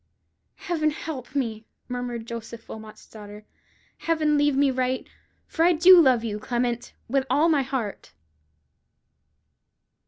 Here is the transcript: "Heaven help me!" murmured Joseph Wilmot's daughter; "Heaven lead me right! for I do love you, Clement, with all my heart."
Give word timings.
"Heaven 0.55 0.89
help 0.89 1.35
me!" 1.35 1.63
murmured 1.87 2.25
Joseph 2.25 2.67
Wilmot's 2.67 3.05
daughter; 3.07 3.45
"Heaven 3.99 4.35
lead 4.35 4.55
me 4.55 4.71
right! 4.71 5.07
for 5.45 5.63
I 5.63 5.73
do 5.73 6.01
love 6.01 6.23
you, 6.23 6.39
Clement, 6.39 6.93
with 7.07 7.27
all 7.29 7.49
my 7.49 7.61
heart." 7.61 8.11